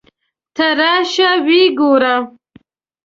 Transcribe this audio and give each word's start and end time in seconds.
ته 0.55 0.65
راشه 0.79 1.29
ویې 1.45 1.65
ګوره. 1.77 2.15